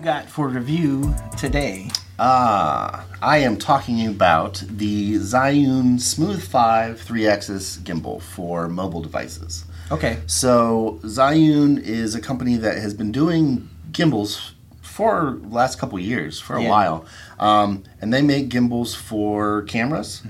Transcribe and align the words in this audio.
you 0.00 0.04
got 0.04 0.30
for 0.30 0.48
review 0.48 1.14
today? 1.36 1.90
Ah, 2.18 3.06
I 3.20 3.38
am 3.38 3.58
talking 3.58 4.06
about 4.06 4.62
the 4.66 5.16
Zhiyun 5.16 6.00
Smooth 6.00 6.42
5 6.42 6.98
3 6.98 7.26
axis 7.26 7.76
gimbal 7.78 8.22
for 8.22 8.66
mobile 8.66 9.02
devices. 9.02 9.66
Okay. 9.90 10.18
So, 10.26 11.00
Zhiyun 11.02 11.82
is 11.82 12.14
a 12.14 12.20
company 12.20 12.56
that 12.56 12.78
has 12.78 12.94
been 12.94 13.12
doing 13.12 13.68
gimbals 13.92 14.54
for 15.00 15.38
the 15.40 15.48
last 15.48 15.78
couple 15.78 15.98
years, 15.98 16.38
for 16.38 16.56
a 16.56 16.62
Yeah. 16.62 16.68
while. 16.68 17.04
Um, 17.38 17.84
and 18.02 18.12
they 18.12 18.20
make 18.20 18.50
gimbals 18.50 18.94
for 18.94 19.62
cameras 19.62 20.22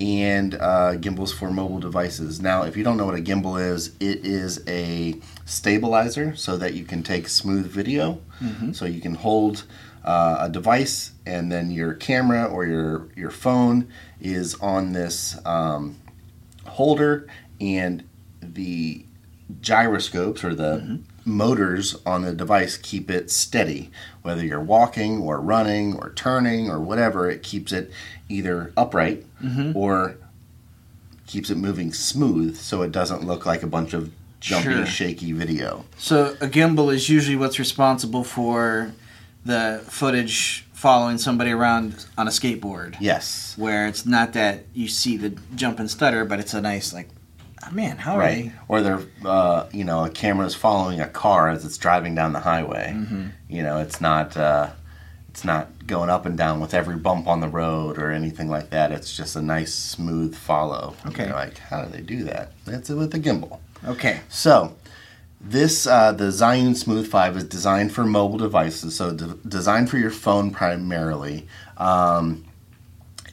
and 0.00 0.54
uh, 0.54 0.94
gimbals 0.94 1.30
for 1.30 1.50
mobile 1.50 1.78
devices. 1.78 2.40
Now, 2.40 2.62
if 2.62 2.74
you 2.74 2.82
don't 2.84 2.96
know 2.96 3.04
what 3.04 3.16
a 3.18 3.22
gimbal 3.22 3.60
is, 3.60 3.88
it 4.00 4.24
is 4.24 4.62
a 4.66 5.16
stabilizer 5.44 6.34
so 6.36 6.56
that 6.56 6.72
you 6.72 6.84
can 6.86 7.02
take 7.02 7.28
smooth 7.28 7.66
video. 7.66 8.18
So 8.72 8.86
you 8.86 9.02
can 9.02 9.14
hold 9.14 9.64
uh, 10.04 10.36
a 10.40 10.48
device 10.48 11.12
and 11.26 11.52
then 11.52 11.70
your 11.70 11.92
camera 11.92 12.44
or 12.46 12.64
your, 12.66 13.08
your 13.14 13.30
phone 13.30 13.88
is 14.22 14.54
on 14.60 14.92
this 14.92 15.38
um, 15.44 15.96
holder 16.66 17.26
and 17.60 18.04
the 18.42 19.04
gyroscopes 19.60 20.42
or 20.44 20.54
the 20.54 20.98
motors 21.26 21.96
on 22.04 22.22
the 22.22 22.32
device 22.32 22.76
keep 22.76 23.10
it 23.10 23.30
steady 23.30 23.90
whether 24.22 24.44
you're 24.44 24.60
walking 24.60 25.18
or 25.20 25.40
running 25.40 25.94
or 25.96 26.10
turning 26.10 26.70
or 26.70 26.78
whatever 26.78 27.30
it 27.30 27.42
keeps 27.42 27.72
it 27.72 27.90
either 28.28 28.72
upright 28.76 29.24
mm-hmm. 29.42 29.76
or 29.76 30.16
keeps 31.26 31.48
it 31.50 31.56
moving 31.56 31.92
smooth 31.92 32.56
so 32.56 32.82
it 32.82 32.92
doesn't 32.92 33.24
look 33.26 33.46
like 33.46 33.62
a 33.62 33.66
bunch 33.66 33.94
of 33.94 34.12
jumpy 34.40 34.64
Sure. 34.74 34.86
shaky 34.86 35.32
video 35.32 35.84
So 35.96 36.36
a 36.40 36.46
gimbal 36.46 36.92
is 36.92 37.08
usually 37.08 37.36
what's 37.36 37.58
responsible 37.58 38.24
for 38.24 38.92
the 39.44 39.82
footage 39.86 40.66
following 40.74 41.16
somebody 41.16 41.50
around 41.50 42.04
on 42.18 42.26
a 42.26 42.30
skateboard. 42.30 42.96
yes 43.00 43.54
Where 43.56 43.86
it's 43.86 44.04
not 44.04 44.34
that 44.34 44.64
you 44.74 44.86
see 44.88 45.16
the 45.16 45.30
jump 45.54 45.78
and 45.80 45.90
stutter, 45.90 46.26
but 46.26 46.40
it's 46.40 46.52
a 46.52 46.60
nice 46.60 46.92
like, 46.92 47.08
man, 47.72 47.96
how 47.98 48.14
are 48.14 48.18
right 48.18 48.52
or 48.68 48.80
they're 48.82 49.02
uh, 49.24 49.66
you 49.72 49.84
know 49.84 50.04
a 50.04 50.10
camera 50.10 50.46
is 50.46 50.54
following 50.54 51.00
a 51.00 51.08
car 51.08 51.48
as 51.48 51.64
it's 51.64 51.78
driving 51.78 52.14
down 52.14 52.32
the 52.32 52.40
highway 52.40 52.92
Mm-hmm. 52.94 53.26
you 53.48 53.62
know 53.62 53.78
it's 53.78 54.00
not 54.00 54.36
uh, 54.36 54.70
it's 55.28 55.44
not 55.44 55.86
going 55.86 56.10
up 56.10 56.26
and 56.26 56.36
down 56.38 56.60
with 56.60 56.74
every 56.74 56.96
bump 56.96 57.26
on 57.26 57.40
the 57.40 57.48
road 57.48 57.98
or 57.98 58.10
anything 58.10 58.48
like 58.48 58.70
that 58.70 58.92
it's 58.92 59.16
just 59.16 59.34
a 59.36 59.42
nice 59.42 59.74
smooth 59.74 60.34
follow 60.34 60.94
Okay. 61.06 61.26
You're 61.26 61.34
like 61.34 61.58
how 61.58 61.82
do 61.84 61.90
they 61.90 62.00
do 62.02 62.24
that 62.24 62.52
it's 62.66 62.88
with 62.88 63.10
the 63.12 63.18
gimbal? 63.20 63.58
Okay. 63.86 64.20
so 64.28 64.74
this 65.40 65.86
uh, 65.86 66.10
the 66.12 66.24
Zhiyun 66.30 66.74
Smooth 66.74 67.06
5 67.06 67.36
is 67.36 67.44
designed 67.44 67.92
for 67.92 68.02
mobile 68.06 68.38
devices, 68.38 68.96
so 68.96 69.12
de- 69.12 69.34
designed 69.46 69.90
for 69.90 69.98
your 69.98 70.10
phone 70.10 70.50
primarily. 70.50 71.46
Um, 71.76 72.46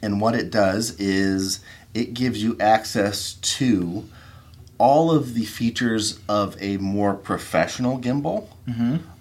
and 0.02 0.20
what 0.20 0.34
it 0.34 0.50
does 0.50 0.90
is 1.00 1.60
it 1.94 2.12
gives 2.12 2.42
you 2.42 2.54
access 2.60 3.32
to 3.34 4.06
all 4.82 5.12
of 5.12 5.34
the 5.34 5.44
features 5.44 6.18
of 6.28 6.60
a 6.60 6.76
more 6.78 7.14
professional 7.14 8.00
gimbal 8.00 8.48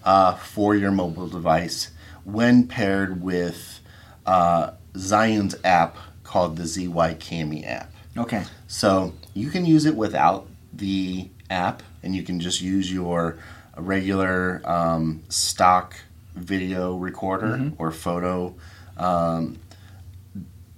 uh, 0.04 0.34
for 0.34 0.76
your 0.76 0.90
mobile 0.90 1.28
device 1.28 1.92
when 2.24 2.68
paired 2.68 3.22
with 3.22 3.80
uh, 4.26 4.72
Zhiyun's 4.96 5.56
app 5.64 5.98
called 6.24 6.58
the 6.58 6.66
ZY 6.66 7.14
Cami 7.14 7.64
app. 7.64 7.94
Okay. 8.18 8.44
So 8.68 9.14
you 9.36 9.52
can 9.52 9.64
use 9.64 9.86
it 9.86 9.96
without 9.96 10.48
the 10.74 11.30
app, 11.52 11.84
and 12.02 12.16
you 12.16 12.24
can 12.24 12.40
just 12.40 12.60
use 12.62 12.92
your 12.92 13.38
regular 13.78 14.64
um, 14.66 15.22
stock 15.30 15.94
video 16.34 16.96
recorder 16.96 17.72
or 17.78 17.92
photo 17.92 18.56
um, 18.98 19.60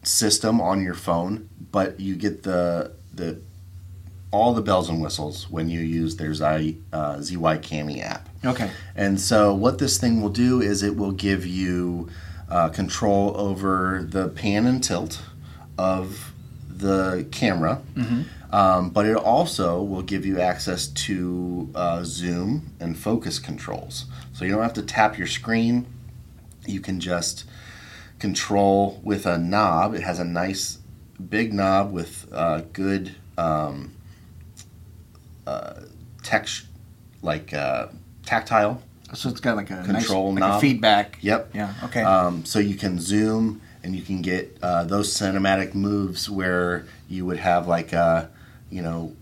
system 0.03 0.59
on 0.59 0.83
your 0.83 0.93
phone. 0.93 1.47
But 1.71 2.01
you 2.01 2.17
get 2.17 2.43
the 2.43 2.91
the 3.13 3.39
all 4.33 4.51
the 4.51 4.61
bells 4.61 4.89
and 4.89 4.99
whistles 4.99 5.47
when 5.49 5.69
you 5.69 5.79
use 5.79 6.15
their 6.15 6.33
Zy, 6.33 6.79
uh, 6.91 7.21
ZY 7.21 7.59
Cami 7.59 8.01
app. 8.01 8.27
Okay. 8.43 8.71
And 8.95 9.21
so, 9.21 9.53
what 9.53 9.77
this 9.77 9.99
thing 9.99 10.21
will 10.21 10.29
do 10.29 10.59
is 10.59 10.81
it 10.81 10.97
will 10.97 11.11
give 11.11 11.45
you 11.45 12.09
uh, 12.49 12.69
control 12.69 13.37
over 13.37 14.03
the 14.09 14.29
pan 14.29 14.65
and 14.65 14.83
tilt 14.83 15.21
of 15.77 16.33
the 16.67 17.27
camera, 17.31 17.81
um, 18.51 18.89
but 18.89 19.05
it 19.05 19.15
also 19.15 19.81
will 19.81 20.01
give 20.01 20.25
you 20.25 20.41
access 20.41 20.87
to 20.87 21.69
uh, 21.75 22.03
zoom 22.03 22.75
and 22.79 22.97
focus 22.97 23.37
controls. 23.37 24.05
So, 24.33 24.45
you 24.45 24.51
don't 24.51 24.63
have 24.63 24.73
to 24.73 24.81
tap 24.81 25.15
your 25.15 25.27
screen, 25.27 25.85
you 26.65 26.79
can 26.79 26.99
just 26.99 27.45
control 28.17 28.99
with 29.03 29.27
a 29.27 29.37
knob. 29.37 29.93
It 29.93 30.01
has 30.01 30.17
a 30.17 30.25
nice 30.25 30.79
big 31.29 31.53
knob 31.53 31.91
with 31.91 32.27
uh, 32.33 32.61
good 32.73 33.15
um, 33.37 33.93
uh, 35.47 35.81
text, 36.23 36.65
like 37.21 37.53
uh, 37.53 37.87
tactile 38.25 38.81
So 39.13 39.29
it's 39.29 39.39
got 39.41 39.55
like 39.55 39.69
a 39.71 39.83
Control 39.83 40.31
nice, 40.33 40.41
like 40.41 40.49
a 40.49 40.53
knob. 40.53 40.61
feedback. 40.61 41.17
Yep. 41.21 41.51
Yeah. 41.53 41.73
Okay. 41.83 42.01
Um, 42.03 42.45
so 42.45 42.59
you 42.59 42.75
can 42.75 42.99
zoom 42.99 43.61
and 43.83 43.95
you 43.95 44.01
can 44.01 44.21
get 44.21 44.57
uh, 44.61 44.83
those 44.85 45.13
cinematic 45.13 45.73
moves 45.73 46.29
where 46.29 46.85
you 47.09 47.25
would 47.25 47.37
have 47.39 47.67
like 47.67 47.93
a, 47.93 48.29
you 48.69 48.81
know, 48.81 49.13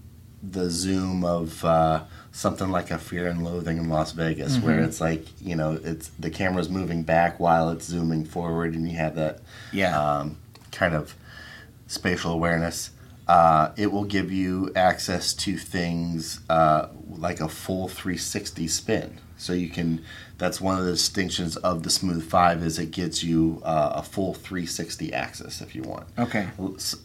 the 0.44 0.70
zoom 0.70 1.24
of 1.24 1.64
uh, 1.66 2.04
something 2.32 2.70
like 2.70 2.90
a 2.92 2.98
Fear 2.98 3.28
and 3.28 3.44
Loathing 3.44 3.78
in 3.78 3.90
Las 3.90 4.12
Vegas, 4.12 4.58
where 4.60 4.78
Mm-hmm. 4.78 4.86
it's 4.86 5.00
like 5.02 5.26
you 5.42 5.56
know 5.56 5.80
it's 5.84 6.08
the 6.20 6.30
camera's 6.32 6.68
moving 6.70 7.04
back 7.04 7.40
while 7.40 7.70
it's 7.70 7.86
zooming 7.86 8.26
forward, 8.26 8.74
and 8.74 8.90
you 8.90 8.98
have 8.98 9.16
that 9.16 9.40
yeah. 9.72 10.00
um, 10.00 10.38
kind 10.72 10.96
of 10.96 11.14
spatial 11.88 12.32
awareness. 12.32 12.90
Uh, 13.28 13.72
it 13.78 13.92
will 13.92 14.04
give 14.04 14.32
you 14.32 14.72
access 14.76 15.34
to 15.34 15.58
things 15.58 16.42
uh, 16.50 16.88
like 17.08 17.40
a 17.40 17.48
full 17.48 17.88
360 17.88 18.68
spin. 18.68 19.20
So 19.38 19.54
you 19.54 19.70
can. 19.70 20.04
That's 20.38 20.60
one 20.62 20.78
of 20.78 20.86
the 20.86 20.92
distinctions 20.92 21.56
of 21.58 21.84
the 21.84 21.90
Smooth 21.90 22.28
Five 22.30 22.62
is 22.64 22.78
it 22.78 22.92
gets 22.92 23.24
you 23.24 23.62
uh, 23.64 23.94
a 23.96 24.04
full 24.04 24.34
360 24.34 25.14
axis 25.14 25.62
if 25.62 25.74
you 25.76 25.82
want. 25.84 26.08
okay. 26.20 26.48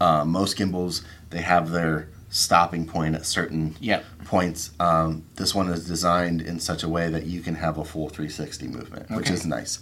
Uh, 0.01 0.25
most 0.25 0.57
gimbals 0.57 1.03
they 1.31 1.41
have 1.43 1.71
their 1.71 2.09
stopping 2.29 2.87
point 2.87 3.15
at 3.15 3.25
certain 3.25 3.75
Yep. 3.81 4.05
points. 4.25 4.71
Um, 4.81 5.25
this 5.37 5.55
one 5.55 5.69
is 5.69 5.87
designed 5.87 6.43
in 6.43 6.59
such 6.61 6.83
a 6.83 6.89
way 6.89 7.09
that 7.09 7.25
you 7.25 7.41
can 7.41 7.55
have 7.55 7.79
a 7.79 7.85
full 7.85 8.09
360 8.09 8.67
movement, 8.69 9.11
which 9.11 9.31
is 9.31 9.47
nice. 9.47 9.79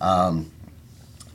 Um, 0.00 0.50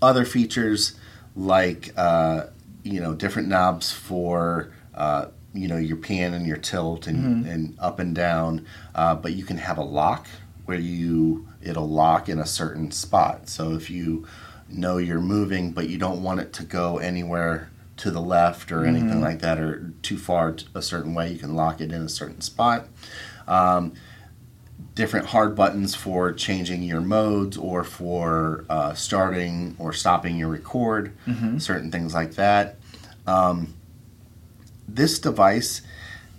other 0.02 0.26
features 0.26 0.96
like 1.36 1.92
uh, 1.98 2.46
you 2.84 3.00
know 3.00 3.14
different 3.14 3.48
knobs 3.48 3.92
for 3.92 4.72
uh, 4.96 5.28
you 5.54 5.68
know 5.68 5.78
your 5.78 5.98
pan 5.98 6.34
and 6.34 6.46
your 6.46 6.58
tilt 6.58 7.08
and, 7.08 7.46
and 7.46 7.76
up 7.80 8.00
and 8.00 8.16
down, 8.16 8.66
uh, 8.96 9.16
but 9.16 9.34
you 9.34 9.44
can 9.44 9.58
have 9.58 9.78
a 9.78 9.84
lock 9.84 10.28
where 10.66 10.80
you 10.80 11.48
it'll 11.62 11.90
lock 11.90 12.30
in 12.30 12.40
a 12.40 12.46
certain 12.46 12.92
spot. 12.92 13.50
So 13.50 13.74
if 13.74 13.90
you 13.90 14.26
know 14.70 14.98
you're 14.98 15.22
moving 15.22 15.72
but 15.72 15.88
you 15.90 15.98
don't 15.98 16.24
want 16.24 16.40
it 16.40 16.52
to 16.54 16.64
go 16.64 16.98
anywhere 16.98 17.70
to 17.98 18.10
the 18.10 18.22
left 18.22 18.72
or 18.72 18.86
anything 18.86 19.22
like 19.22 19.40
that 19.40 19.60
or 19.60 19.94
too 20.02 20.18
far 20.18 20.54
t- 20.54 20.66
a 20.74 20.82
certain 20.82 21.14
way 21.14 21.32
you 21.32 21.38
can 21.38 21.54
lock 21.56 21.80
it 21.80 21.92
in 21.92 22.02
a 22.02 22.10
certain 22.10 22.42
spot. 22.42 22.88
Um, 23.48 23.94
different 24.96 25.26
hard 25.28 25.56
buttons 25.56 25.96
for 25.96 26.32
changing 26.32 26.84
your 26.84 27.02
modes 27.02 27.58
or 27.58 27.84
for 27.84 28.64
uh, 28.70 28.94
starting 28.94 29.76
or 29.80 29.92
stopping 29.94 30.38
your 30.38 30.50
record 30.50 31.12
certain 31.58 31.90
things 31.92 32.14
like 32.14 32.34
that. 32.36 32.78
Um, 33.26 33.74
this 34.88 35.20
device 35.20 35.82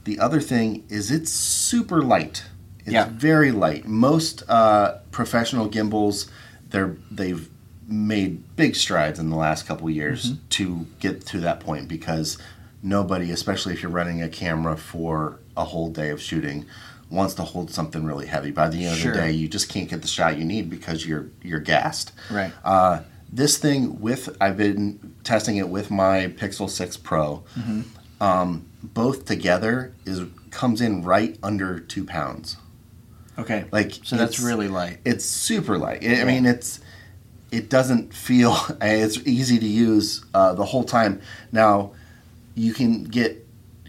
the 0.05 0.19
other 0.19 0.41
thing 0.41 0.85
is 0.91 1.11
it's 1.11 1.33
super 1.33 2.03
light. 2.03 2.45
It's 2.81 2.93
Yeah. 2.93 3.09
very 3.11 3.51
light. 3.53 3.87
Most 3.89 4.43
uh, 4.49 4.99
professional 5.11 5.67
gimbals 5.69 6.31
they're 6.71 6.97
they've 7.11 7.49
made 7.89 8.43
big 8.57 8.75
strides 8.77 9.19
in 9.19 9.31
the 9.31 9.37
last 9.37 9.67
couple 9.67 9.89
years 9.91 10.35
to 10.51 10.87
get 11.01 11.25
to 11.27 11.41
that 11.41 11.61
point 11.61 11.89
because 11.89 12.39
nobody 12.83 13.31
especially 13.31 13.73
if 13.73 13.83
you're 13.83 13.91
running 13.93 14.23
a 14.23 14.29
camera 14.29 14.77
for 14.77 15.39
a 15.57 15.65
whole 15.65 15.91
day 15.91 16.11
of 16.11 16.21
shooting 16.21 16.65
wants 17.15 17.35
to 17.35 17.43
hold 17.43 17.71
something 17.71 18.05
really 18.05 18.27
heavy 18.27 18.51
by 18.51 18.69
the 18.69 18.85
end 18.87 18.97
Sure. 18.99 19.13
of 19.13 19.17
the 19.17 19.23
day 19.23 19.31
you 19.33 19.49
just 19.49 19.69
can't 19.69 19.89
get 19.89 20.03
the 20.03 20.09
shot 20.09 20.37
you 20.39 20.45
need 20.45 20.69
because 20.69 21.07
you're 21.07 21.27
you're 21.43 21.61
gassed 21.61 22.13
Right. 22.31 22.53
uh, 22.65 23.01
this 23.33 23.57
thing 23.59 24.01
with 24.01 24.37
I've 24.41 24.57
been 24.57 25.15
testing 25.25 25.57
it 25.57 25.69
with 25.69 25.91
my 25.91 26.29
Pixel 26.29 26.69
6 26.71 26.97
Pro. 26.99 27.43
Um, 28.21 28.67
both 28.83 29.25
together 29.25 29.93
is 30.05 30.23
comes 30.51 30.81
in 30.81 31.03
right 31.03 31.37
under 31.43 31.81
two 31.81 32.05
pounds. 32.05 32.57
Okay. 33.39 33.65
Like 33.73 33.93
so 34.05 34.17
that's 34.17 34.39
really 34.39 34.69
light. 34.69 34.99
It's 35.05 35.25
super 35.25 35.77
light. 35.79 36.05
I 36.05 36.21
I 36.23 36.25
mean, 36.25 36.47
it's 36.47 36.81
it 37.51 37.69
doesn't 37.69 38.15
feel. 38.15 38.57
It's 38.81 39.19
easy 39.27 39.59
to 39.59 39.67
use 39.67 40.25
uh, 40.33 40.55
the 40.55 40.65
whole 40.65 40.85
time. 40.85 41.21
Now, 41.51 41.93
you 42.55 42.73
can 42.73 43.05
get 43.05 43.44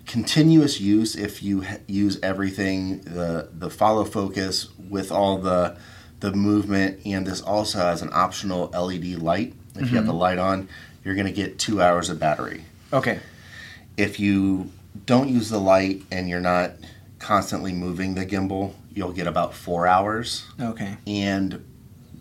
continuous 0.06 0.80
use 0.80 1.16
if 1.16 1.42
you 1.42 1.64
h- 1.64 1.80
use 1.88 2.20
everything 2.22 3.02
the 3.02 3.50
the 3.52 3.70
follow 3.70 4.06
focus 4.06 4.70
with 4.78 5.12
all 5.12 5.38
the 5.38 5.78
the 6.20 6.32
movement, 6.32 7.00
and 7.06 7.28
this 7.28 7.42
also 7.42 7.80
has 7.80 8.02
an 8.02 8.10
optional 8.14 8.68
LED 8.68 9.22
light. 9.22 9.54
If 9.76 9.82
you 9.82 9.98
have 9.98 10.06
mm-hmm. 10.06 10.08
the 10.08 10.14
light 10.14 10.38
on, 10.38 10.70
you're 11.04 11.16
going 11.16 11.28
to 11.28 11.34
get 11.34 11.60
two 11.60 11.82
hours 11.82 12.10
of 12.10 12.20
battery. 12.20 12.64
Okay. 12.94 13.20
If 13.98 14.20
you 14.20 14.72
don't 15.06 15.30
use 15.30 15.50
the 15.50 15.60
light 15.60 16.04
and 16.12 16.30
you're 16.30 16.40
not 16.40 16.72
constantly 17.20 17.74
moving 17.74 18.16
the 18.16 18.26
gimbal, 18.26 18.74
you'll 18.94 19.12
get 19.12 19.28
about 19.28 19.54
four 19.54 19.86
hours. 19.86 20.46
Okay. 20.60 20.98
And 21.06 21.66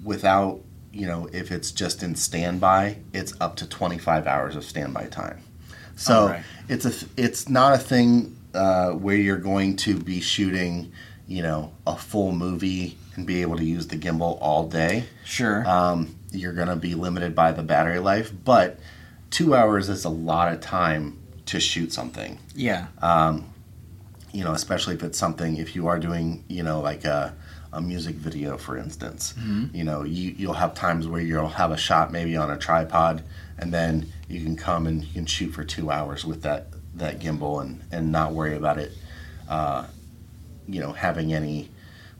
without, 0.02 0.60
you 0.92 1.06
know, 1.06 1.28
if 1.32 1.52
it's 1.52 1.70
just 1.70 2.02
in 2.02 2.16
standby, 2.16 2.98
it's 3.12 3.32
up 3.40 3.56
to 3.56 3.68
25 3.68 4.26
hours 4.26 4.56
of 4.56 4.64
standby 4.64 5.06
time. 5.06 5.40
So 5.96 6.22
Alright. 6.22 6.44
it's 6.68 6.84
a 6.84 7.06
it's 7.16 7.48
not 7.48 7.74
a 7.74 7.78
thing 7.78 8.36
uh, 8.54 8.92
where 8.92 9.16
you're 9.16 9.36
going 9.36 9.76
to 9.76 9.98
be 9.98 10.20
shooting, 10.20 10.92
you 11.26 11.42
know, 11.42 11.72
a 11.86 11.96
full 11.96 12.32
movie 12.32 12.96
and 13.16 13.26
be 13.26 13.42
able 13.42 13.56
to 13.56 13.64
use 13.64 13.86
the 13.88 13.96
gimbal 13.96 14.38
all 14.40 14.68
day. 14.68 15.04
Sure. 15.24 15.66
Um, 15.68 16.16
you're 16.30 16.52
going 16.52 16.68
to 16.68 16.76
be 16.76 16.94
limited 16.94 17.34
by 17.34 17.52
the 17.52 17.62
battery 17.62 18.00
life, 18.00 18.32
but 18.44 18.80
two 19.30 19.54
hours 19.54 19.88
is 19.88 20.04
a 20.04 20.08
lot 20.10 20.52
of 20.52 20.60
time 20.60 21.20
to 21.46 21.60
shoot 21.60 21.92
something 21.92 22.38
yeah. 22.54 22.86
Um, 23.02 23.50
you 24.32 24.44
know, 24.44 24.52
especially 24.52 24.94
if 24.94 25.02
it's 25.02 25.18
something 25.18 25.56
if 25.56 25.76
you 25.76 25.86
are 25.86 25.98
doing, 25.98 26.44
you 26.48 26.62
know, 26.62 26.80
like 26.80 27.04
a, 27.04 27.34
a 27.74 27.80
music 27.80 28.14
video, 28.14 28.56
for 28.56 28.76
instance. 28.78 29.34
You 29.72 29.84
know, 29.84 30.02
you 30.04 30.34
you'll 30.36 30.54
have 30.54 30.74
times 30.74 31.06
where 31.06 31.20
you'll 31.20 31.48
have 31.48 31.70
a 31.72 31.76
shot 31.76 32.10
maybe 32.12 32.36
on 32.36 32.50
a 32.50 32.56
tripod, 32.56 33.22
and 33.58 33.72
then 33.74 34.10
you 34.28 34.40
can 34.42 34.56
come 34.56 34.86
and 34.86 35.04
you 35.04 35.12
can 35.12 35.26
shoot 35.26 35.50
for 35.52 35.64
two 35.64 35.90
hours 35.90 36.24
with 36.24 36.42
that 36.42 36.68
that 36.94 37.18
gimbal 37.18 37.60
and 37.60 37.82
and 37.92 38.10
not 38.12 38.32
worry 38.32 38.56
about 38.56 38.78
it, 38.78 38.92
uh, 39.48 39.84
you 40.68 40.80
know, 40.80 40.92
having 40.92 41.34
any 41.34 41.68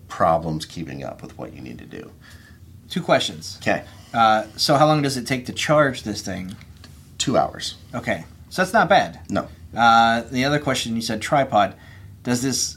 problems 0.08 0.66
keeping 0.66 1.02
up 1.04 1.22
with 1.22 1.36
what 1.38 1.54
you 1.54 1.60
need 1.60 1.78
to 1.78 1.86
do. 1.86 2.10
Two 2.90 3.00
questions. 3.02 3.58
Okay, 3.62 3.82
Uh, 4.12 4.44
so 4.56 4.76
how 4.76 4.86
long 4.86 5.02
does 5.02 5.16
it 5.16 5.26
take 5.26 5.46
to 5.46 5.52
charge 5.52 6.02
this 6.02 6.20
thing? 6.22 6.54
two 7.16 7.38
hours. 7.38 7.76
Okay. 7.94 8.24
So 8.50 8.60
that's 8.62 8.74
not 8.74 8.88
bad. 8.88 9.20
No, 9.30 9.48
Uh, 9.74 10.22
the 10.30 10.44
other 10.44 10.58
question 10.58 10.94
you 10.94 11.00
said 11.02 11.22
tripod. 11.22 11.74
Does 12.22 12.42
this? 12.42 12.76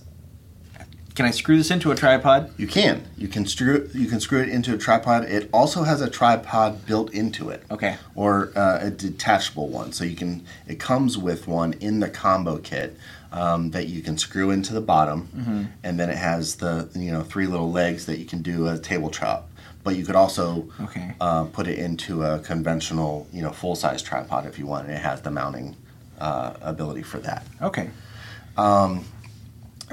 Can 1.17 1.25
I 1.25 1.31
screw 1.31 1.57
this 1.57 1.71
into 1.71 1.89
a 1.89 1.95
tripod? 1.95 2.51
you 2.57 2.67
can 2.67 3.03
you 3.17 3.27
can 3.27 3.47
screw 3.47 3.89
you 3.91 4.05
can 4.05 4.19
screw 4.19 4.39
it 4.39 4.49
into 4.49 4.75
a 4.75 4.77
tripod. 4.77 5.23
It 5.23 5.49
also 5.51 5.81
has 5.81 5.99
a 5.99 6.09
tripod 6.11 6.85
built 6.85 7.11
into 7.11 7.49
it. 7.49 7.63
Okay. 7.71 7.95
or 8.13 8.51
uh, 8.55 8.77
a 8.83 8.91
detachable 8.91 9.67
one. 9.67 9.91
So 9.93 10.03
you 10.03 10.15
can 10.15 10.45
it 10.67 10.79
comes 10.79 11.17
with 11.17 11.47
one 11.47 11.73
in 11.73 12.01
the 12.01 12.07
combo 12.07 12.59
kit 12.59 12.95
um, 13.31 13.71
that 13.71 13.87
you 13.87 14.03
can 14.03 14.15
screw 14.19 14.51
into 14.51 14.75
the 14.75 14.81
bottom, 14.93 15.69
and 15.83 15.99
then 15.99 16.11
it 16.11 16.17
has 16.17 16.57
the 16.57 16.87
you 16.93 17.11
know 17.11 17.23
three 17.23 17.47
little 17.47 17.71
legs 17.71 18.05
that 18.05 18.19
you 18.19 18.25
can 18.25 18.43
do 18.43 18.67
a 18.67 18.77
tabletop. 18.77 19.49
But 19.83 19.95
you 19.95 20.05
could 20.05 20.15
also 20.15 20.69
Okay. 20.81 21.15
uh, 21.19 21.45
put 21.45 21.65
it 21.67 21.79
into 21.79 22.21
a 22.21 22.37
conventional 22.39 23.25
you 23.33 23.41
know 23.41 23.49
full 23.51 23.75
size 23.75 24.03
tripod 24.03 24.45
if 24.45 24.59
you 24.59 24.67
want. 24.67 24.85
And 24.85 24.93
it 24.95 25.01
has 25.01 25.21
the 25.23 25.31
mounting 25.31 25.75
uh, 26.19 26.53
ability 26.61 27.01
for 27.01 27.17
that. 27.21 27.43
Okay. 27.59 27.89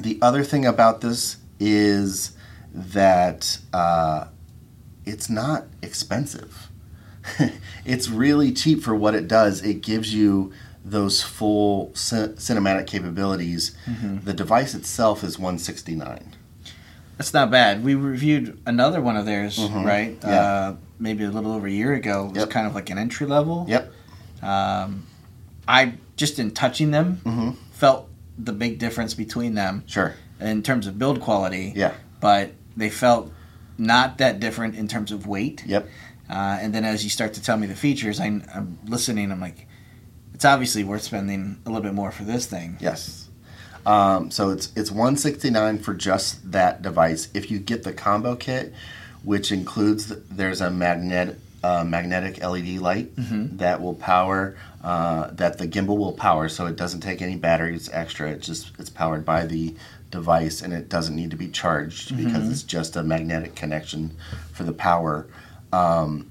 The 0.01 0.19
other 0.21 0.43
thing 0.43 0.67
about 0.67 1.01
this 1.01 1.37
is 1.61 2.33
that 2.73 3.59
uh, 3.73 4.27
it's 5.05 5.31
not 5.31 5.65
expensive. 5.83 6.69
it's 7.85 8.09
really 8.09 8.53
cheap 8.53 8.83
for 8.83 8.95
what 8.95 9.15
it 9.15 9.29
does. 9.29 9.63
It 9.63 9.83
gives 9.83 10.13
you 10.15 10.53
those 10.85 11.23
full 11.23 11.93
cin- 11.95 12.35
cinematic 12.35 12.87
capabilities. 12.87 13.75
The 14.25 14.35
device 14.35 14.75
itself 14.75 15.23
is 15.25 15.39
169. 15.39 16.35
That's 17.17 17.33
not 17.33 17.51
bad. 17.51 17.85
We 17.85 17.95
reviewed 17.95 18.61
another 18.67 19.01
one 19.01 19.17
of 19.17 19.25
theirs, 19.25 19.59
right? 19.59 20.19
Mm-hmm. 20.21 20.29
Yeah. 20.29 20.41
Uh, 20.41 20.77
maybe 20.99 21.25
a 21.25 21.31
little 21.31 21.53
over 21.53 21.67
a 21.67 21.71
year 21.71 21.95
ago. 21.95 22.25
It 22.27 22.29
was 22.31 22.37
Yep. 22.39 22.51
kind 22.51 22.67
of 22.67 22.75
like 22.75 22.91
an 22.91 22.99
entry 22.99 23.27
level. 23.27 23.65
Yep. 23.69 23.93
Um, 24.43 25.07
I 25.67 25.95
just 26.17 26.39
in 26.39 26.51
touching 26.51 26.91
them 26.91 27.21
Mm-hmm. 27.25 27.51
felt 27.73 28.09
the 28.39 28.53
big 28.53 28.79
difference 28.79 29.15
between 29.15 29.55
them 29.55 29.85
Sure. 29.87 30.15
in 30.41 30.63
terms 30.63 30.87
of 30.87 30.99
build 30.99 31.21
quality. 31.21 31.73
Yeah. 31.77 31.95
But 32.21 32.53
they 32.77 32.91
felt 32.91 33.33
not 33.79 34.19
that 34.19 34.41
different 34.41 34.75
in 34.75 34.89
terms 34.89 35.13
of 35.13 35.27
weight. 35.27 35.65
Yep. 35.67 35.89
Uh, 36.29 36.59
and 36.61 36.75
then 36.75 36.85
as 36.85 37.05
you 37.05 37.11
start 37.11 37.35
to 37.35 37.43
tell 37.43 37.57
me 37.57 37.67
the 37.67 37.75
features, 37.75 38.19
I, 38.21 38.27
I'm 38.27 38.79
listening. 38.87 39.31
I'm 39.31 39.41
like, 39.41 39.67
it's 40.33 40.45
obviously 40.45 40.83
worth 40.85 41.03
spending 41.03 41.61
a 41.67 41.69
little 41.69 41.83
bit 41.83 41.95
more 41.95 42.11
for 42.11 42.25
this 42.25 42.47
thing. 42.47 42.77
Yes. 42.81 43.29
Um, 43.87 44.31
so 44.31 44.51
it's 44.51 44.73
it's 44.75 44.91
169 44.91 45.79
for 45.81 45.93
just 45.93 46.51
that 46.53 46.81
device. 46.81 47.29
If 47.35 47.51
you 47.51 47.59
get 47.59 47.83
the 47.83 47.93
combo 47.93 48.35
kit, 48.35 48.73
which 49.23 49.53
includes 49.53 50.07
there's 50.31 50.61
a 50.63 50.71
magnet 50.71 51.39
uh, 51.65 51.85
magnetic 51.85 52.43
LED 52.43 52.79
light 52.79 53.11
that 53.59 53.81
will 53.81 53.95
power 53.95 54.55
uh, 54.83 55.31
that 55.33 55.57
the 55.57 55.67
gimbal 55.67 55.97
will 55.97 56.13
power, 56.13 56.49
so 56.49 56.67
it 56.67 56.77
doesn't 56.77 57.01
take 57.01 57.23
any 57.23 57.37
batteries 57.37 57.89
extra. 57.91 58.31
It 58.31 58.43
just 58.43 58.73
it's 58.79 58.91
powered 58.91 59.25
by 59.25 59.47
the 59.47 59.75
device 60.11 60.61
and 60.63 60.73
it 60.73 60.89
doesn't 60.89 61.17
need 61.17 61.31
to 61.31 61.37
be 61.37 61.49
charged 61.49 62.17
because 62.17 62.49
it's 62.51 62.63
just 62.63 62.97
a 62.97 63.03
magnetic 63.03 63.55
connection 63.55 64.17
for 64.53 64.65
the 64.65 64.73
power. 64.73 65.27
Um, 65.73 66.31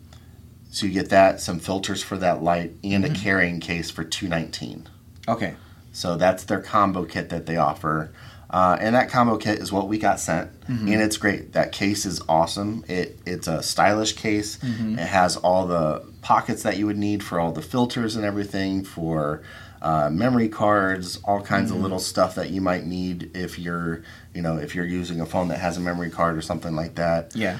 so 0.69 0.85
you 0.85 0.94
get 0.94 1.09
that, 1.09 1.41
some 1.41 1.59
filters 1.59 2.01
for 2.03 2.18
that 2.18 2.41
light, 2.44 2.74
and 2.83 3.03
a 3.03 3.09
carrying 3.09 3.59
case 3.59 3.89
for 3.91 4.03
219. 4.03 4.88
Okay. 5.27 5.56
So 5.91 6.15
that's 6.15 6.44
their 6.44 6.62
combo 6.62 7.06
kit 7.06 7.29
that 7.29 7.45
they 7.45 7.57
offer. 7.57 8.12
Uh, 8.53 8.77
and 8.79 8.94
that 8.94 9.09
combo 9.09 9.35
kit 9.35 9.57
is 9.57 9.71
what 9.71 9.88
we 9.88 9.97
got 9.97 10.19
sent, 10.19 10.51
and 10.67 10.88
it's 11.01 11.17
great. 11.17 11.53
That 11.53 11.71
case 11.71 12.05
is 12.05 12.21
awesome. 12.29 12.85
It 12.88 13.17
it's 13.25 13.47
a 13.47 13.63
stylish 13.63 14.13
case. 14.13 14.59
It 14.63 15.00
has 15.00 15.38
all 15.38 15.65
the 15.65 16.03
pockets 16.21 16.61
that 16.63 16.77
you 16.77 16.85
would 16.85 16.97
need 16.97 17.23
for 17.23 17.39
all 17.39 17.51
the 17.51 17.63
filters 17.63 18.15
and 18.15 18.23
everything 18.23 18.83
for 18.83 19.41
uh, 19.81 20.09
memory 20.11 20.50
cards, 20.50 21.19
all 21.25 21.41
kinds 21.41 21.71
of 21.71 21.77
little 21.77 21.97
stuff 22.00 22.35
that 22.35 22.51
you 22.51 22.61
might 22.61 22.85
need 22.85 23.35
if 23.35 23.57
you're 23.57 24.03
you 24.35 24.44
know 24.44 24.57
if 24.57 24.75
you're 24.75 24.85
using 24.85 25.19
a 25.19 25.25
phone 25.25 25.47
that 25.47 25.59
has 25.59 25.77
a 25.77 25.81
memory 25.81 26.11
card 26.11 26.38
or 26.38 26.41
something 26.41 26.75
like 26.75 26.94
that 26.95 27.35
Yeah. 27.35 27.57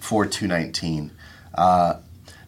for 0.00 0.26
219 0.26 1.10
uh, 1.54 1.94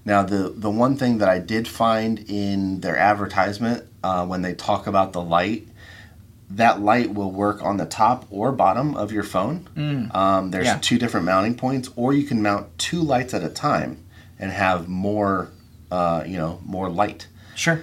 now 0.05 0.23
the 0.23 0.53
the 0.57 0.71
one 0.71 0.97
thing 0.97 1.19
that 1.19 1.29
i 1.29 1.39
did 1.39 1.67
find 1.69 2.19
in 2.29 2.81
their 2.81 2.97
advertisement 2.97 3.85
uh, 4.03 4.25
when 4.27 4.43
they 4.43 4.55
talk 4.55 4.87
about 4.87 5.13
the 5.13 5.21
light 5.23 5.67
that 6.51 6.81
light 6.81 7.15
will 7.15 7.31
work 7.31 7.63
on 7.63 7.77
the 7.77 7.87
top 7.87 8.27
or 8.31 8.51
bottom 8.53 8.97
of 8.97 9.13
your 9.13 9.23
phone 9.23 10.11
um, 10.13 10.51
there's 10.51 10.67
Yeah. 10.67 10.79
two 10.81 10.99
different 10.99 11.25
mounting 11.27 11.55
points 11.55 11.89
or 11.97 12.13
you 12.13 12.25
can 12.25 12.43
mount 12.43 12.67
two 12.79 13.01
lights 13.01 13.33
at 13.35 13.43
a 13.45 13.49
time 13.49 13.99
and 14.39 14.51
have 14.51 14.89
more 14.89 15.49
uh, 15.91 16.25
you 16.27 16.37
know 16.37 16.61
more 16.65 16.89
light 16.89 17.27
Sure. 17.55 17.81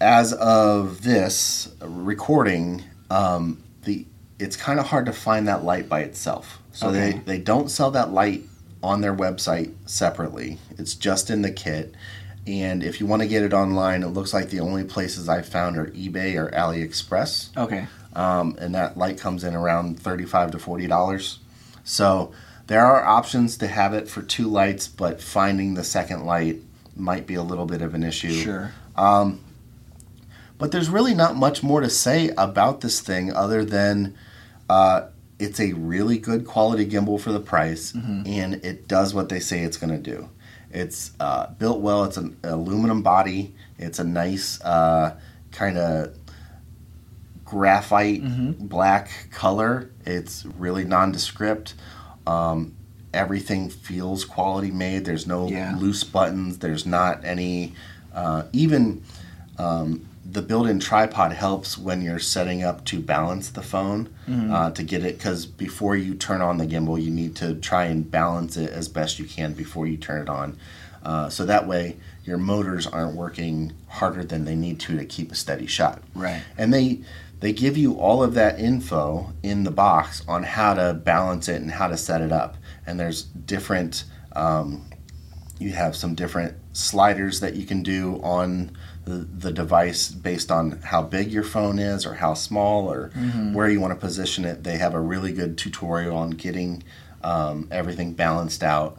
as 0.00 0.32
of 0.34 1.02
this 1.02 1.68
recording, 1.80 2.82
um, 3.10 3.62
the 3.84 4.04
it's 4.38 4.54
kind 4.56 4.78
of 4.78 4.86
hard 4.86 5.06
to 5.06 5.12
find 5.14 5.48
that 5.48 5.64
light 5.64 5.88
by 5.88 6.00
itself. 6.00 6.58
So 6.72 6.88
Okay. 6.88 7.12
they, 7.12 7.18
they 7.20 7.38
don't 7.38 7.70
sell 7.70 7.90
that 7.92 8.12
light 8.12 8.44
on 8.82 9.00
their 9.00 9.14
website 9.14 9.72
separately. 9.86 10.58
It's 10.76 10.94
just 10.94 11.30
in 11.30 11.40
the 11.40 11.50
kit. 11.50 11.94
And 12.46 12.82
if 12.82 13.00
you 13.00 13.06
want 13.06 13.22
to 13.22 13.28
get 13.28 13.42
it 13.42 13.52
online, 13.52 14.02
it 14.02 14.08
looks 14.08 14.32
like 14.32 14.50
the 14.50 14.60
only 14.60 14.84
places 14.84 15.28
I 15.28 15.42
found 15.42 15.76
are 15.76 15.86
eBay 15.86 16.36
or 16.36 16.50
AliExpress. 16.50 17.56
Okay. 17.56 17.86
Um, 18.14 18.56
and 18.60 18.74
that 18.74 18.96
light 18.96 19.18
comes 19.18 19.44
in 19.44 19.54
around 19.54 19.98
thirty-five 20.00 20.52
to 20.52 20.58
forty 20.58 20.86
dollars. 20.86 21.38
So 21.84 22.32
there 22.66 22.84
are 22.84 23.04
options 23.04 23.56
to 23.58 23.66
have 23.66 23.94
it 23.94 24.08
for 24.08 24.22
two 24.22 24.48
lights, 24.48 24.88
but 24.88 25.20
finding 25.20 25.74
the 25.74 25.84
second 25.84 26.24
light 26.24 26.62
might 26.94 27.26
be 27.26 27.34
a 27.34 27.42
little 27.42 27.66
bit 27.66 27.82
of 27.82 27.94
an 27.94 28.02
issue. 28.02 28.32
Sure. 28.32 28.72
Um, 28.96 29.40
But 30.58 30.72
there's 30.72 30.88
really 30.88 31.14
not 31.14 31.36
much 31.36 31.62
more 31.62 31.82
to 31.82 31.90
say 31.90 32.30
about 32.38 32.80
this 32.80 33.00
thing 33.00 33.30
other 33.32 33.64
than 33.64 34.14
uh, 34.70 35.08
it's 35.38 35.60
a 35.60 35.74
really 35.74 36.16
good 36.16 36.46
quality 36.46 36.86
gimbal 36.88 37.20
for 37.20 37.30
the 37.30 37.40
price, 37.40 37.92
and 37.94 38.54
it 38.64 38.88
does 38.88 39.12
what 39.12 39.28
they 39.28 39.38
say 39.40 39.60
it's 39.60 39.76
going 39.76 39.92
to 39.92 40.10
do. 40.10 40.30
It's 40.76 41.12
uh, 41.18 41.46
built 41.58 41.80
well. 41.80 42.04
It's 42.04 42.18
an 42.18 42.36
aluminum 42.44 43.02
body. 43.02 43.54
It's 43.78 43.98
a 43.98 44.04
nice 44.04 44.60
uh, 44.60 45.18
kind 45.50 45.78
of 45.78 46.14
graphite 47.46 48.22
black 48.68 49.28
color. 49.30 49.90
It's 50.04 50.44
really 50.44 50.84
nondescript. 50.84 51.74
Um, 52.26 52.74
everything 53.14 53.70
feels 53.70 54.26
quality 54.26 54.70
made. 54.70 55.06
There's 55.06 55.26
no 55.26 55.48
Yeah. 55.48 55.74
loose 55.78 56.04
buttons. 56.04 56.58
There's 56.58 56.84
not 56.84 57.24
any 57.24 57.72
uh, 58.14 58.42
even 58.52 59.02
um, 59.58 60.06
the 60.32 60.42
built-in 60.42 60.80
tripod 60.80 61.32
helps 61.32 61.78
when 61.78 62.02
you're 62.02 62.18
setting 62.18 62.62
up 62.64 62.84
to 62.84 63.00
balance 63.00 63.50
the 63.50 63.62
phone 63.62 64.08
uh, 64.52 64.70
to 64.72 64.82
get 64.82 65.04
it 65.04 65.16
because 65.18 65.46
before 65.46 65.94
you 65.96 66.14
turn 66.14 66.40
on 66.40 66.58
the 66.58 66.66
gimbal 66.66 67.00
you 67.00 67.10
need 67.10 67.36
to 67.36 67.54
try 67.54 67.84
and 67.84 68.10
balance 68.10 68.56
it 68.56 68.70
as 68.70 68.88
best 68.88 69.18
you 69.18 69.24
can 69.24 69.52
before 69.52 69.86
you 69.86 69.96
turn 69.96 70.22
it 70.22 70.28
on 70.28 70.56
Uh, 71.02 71.28
so 71.30 71.46
that 71.46 71.68
way, 71.68 71.96
your 72.24 72.36
motors 72.38 72.84
aren't 72.86 73.14
working 73.14 73.72
harder 73.86 74.24
than 74.24 74.44
they 74.44 74.56
need 74.56 74.80
to 74.80 74.96
to 74.98 75.04
keep 75.04 75.30
a 75.30 75.34
steady 75.36 75.66
shot. 75.66 76.02
Right. 76.16 76.42
And 76.58 76.74
they 76.74 77.00
they 77.38 77.52
give 77.52 77.76
you 77.76 77.94
all 78.00 78.24
of 78.24 78.34
that 78.34 78.58
info 78.58 79.32
in 79.42 79.62
the 79.62 79.70
box 79.70 80.24
on 80.26 80.42
how 80.42 80.74
to 80.74 80.94
balance 80.94 81.48
it 81.48 81.62
and 81.62 81.70
how 81.70 81.86
to 81.86 81.96
set 81.96 82.20
it 82.22 82.32
up. 82.32 82.56
And 82.86 82.98
there's 82.98 83.22
different. 83.22 84.04
Um, 84.34 84.82
you 85.58 85.72
have 85.72 85.96
some 85.96 86.14
different 86.14 86.54
sliders 86.72 87.40
that 87.40 87.54
you 87.54 87.64
can 87.64 87.82
do 87.82 88.20
on 88.22 88.76
the, 89.04 89.14
the 89.14 89.52
device 89.52 90.08
based 90.08 90.50
on 90.50 90.80
how 90.82 91.02
big 91.02 91.30
your 91.32 91.44
phone 91.44 91.78
is 91.78 92.04
or 92.04 92.14
how 92.14 92.34
small 92.34 92.92
or 92.92 93.08
where 93.52 93.68
you 93.68 93.80
want 93.80 93.94
to 93.94 93.98
position 93.98 94.44
it. 94.44 94.64
They 94.64 94.76
have 94.78 94.94
a 94.94 95.00
really 95.00 95.32
good 95.32 95.56
tutorial 95.56 96.16
on 96.16 96.30
getting 96.30 96.82
um, 97.22 97.68
everything 97.70 98.12
balanced 98.12 98.62
out. 98.62 98.98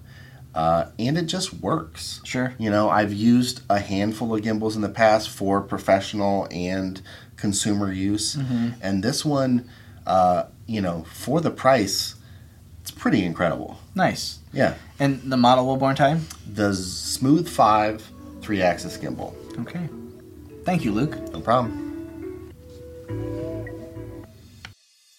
Uh, 0.55 0.89
and 0.97 1.17
it 1.19 1.27
just 1.27 1.53
works. 1.53 2.19
Sure. 2.23 2.55
You 2.57 2.71
know, 2.71 2.89
I've 2.89 3.13
used 3.13 3.61
a 3.69 3.79
handful 3.79 4.33
of 4.33 4.41
gimbals 4.41 4.75
in 4.75 4.81
the 4.81 4.89
past 4.89 5.29
for 5.29 5.61
professional 5.61 6.47
and 6.49 6.99
consumer 7.35 7.91
use. 7.91 8.35
And 8.81 9.03
this 9.03 9.23
one, 9.23 9.69
uh, 10.07 10.45
you 10.65 10.81
know, 10.81 11.05
for 11.13 11.41
the 11.41 11.51
price, 11.51 12.15
it's 12.87 12.97
pretty 12.97 13.25
incredible. 13.25 13.77
Nice. 13.95 14.39
Yeah. 14.53 14.75
And 14.97 15.21
the 15.29 15.35
model 15.35 15.65
will 15.65 15.75
born 15.75 15.97
time? 15.97 16.25
The 16.53 16.73
Smooth 16.73 17.49
5 17.49 18.11
three 18.41 18.61
axis 18.61 18.97
gimbal. 18.97 19.33
Okay. 19.59 19.89
Thank 20.63 20.85
you, 20.85 20.93
Luke. 20.93 21.17
No 21.33 21.41
problem. 21.41 22.53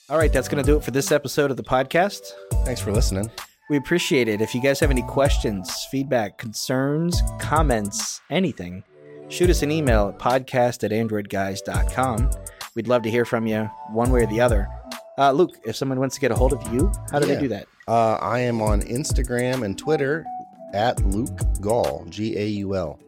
All 0.08 0.16
right, 0.16 0.32
that's 0.32 0.48
going 0.48 0.64
to 0.64 0.66
do 0.66 0.78
it 0.78 0.82
for 0.82 0.92
this 0.92 1.12
episode 1.12 1.50
of 1.50 1.58
the 1.58 1.62
podcast. 1.62 2.22
Thanks 2.64 2.80
for 2.80 2.90
listening. 2.90 3.30
We 3.68 3.76
appreciate 3.76 4.28
it. 4.28 4.40
If 4.40 4.54
you 4.54 4.62
guys 4.62 4.80
have 4.80 4.90
any 4.90 5.02
questions, 5.02 5.86
feedback, 5.90 6.38
concerns, 6.38 7.20
comments, 7.38 8.22
anything, 8.30 8.82
shoot 9.28 9.50
us 9.50 9.62
an 9.62 9.70
email 9.70 10.08
at 10.08 10.18
podcast 10.18 10.84
at 10.84 10.90
androidguys.com. 10.90 12.30
We'd 12.74 12.88
love 12.88 13.02
to 13.02 13.10
hear 13.10 13.26
from 13.26 13.46
you 13.46 13.64
one 13.90 14.10
way 14.10 14.22
or 14.22 14.26
the 14.26 14.40
other. 14.40 14.70
Uh, 15.18 15.32
Luke, 15.32 15.58
if 15.64 15.74
someone 15.76 15.98
wants 15.98 16.14
to 16.14 16.20
get 16.20 16.30
a 16.30 16.34
hold 16.34 16.52
of 16.52 16.62
you, 16.72 16.90
how 17.10 17.18
do 17.18 17.26
Yeah. 17.26 17.34
they 17.34 17.40
do 17.40 17.48
that? 17.48 17.66
Uh, 17.88 18.14
I 18.20 18.38
am 18.40 18.62
on 18.62 18.82
Instagram 18.82 19.64
and 19.64 19.76
Twitter 19.76 20.24
at 20.72 21.04
Luke 21.06 21.36
Gaul, 21.60 22.04
G 22.08 22.36
A 22.38 22.46
U 22.46 22.76
L. 22.76 22.98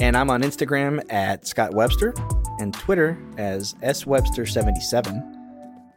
And 0.00 0.16
I'm 0.16 0.28
on 0.30 0.42
Instagram 0.42 1.00
at 1.10 1.46
Scott 1.46 1.72
Webster 1.74 2.12
and 2.58 2.74
Twitter 2.74 3.16
as 3.38 3.74
S 3.82 4.06
Webster 4.06 4.44
77 4.44 5.32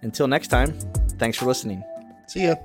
Until 0.01 0.27
next 0.27 0.47
time, 0.47 0.77
thanks 1.17 1.37
for 1.37 1.45
listening. 1.45 1.83
See 2.27 2.43
ya. 2.43 2.55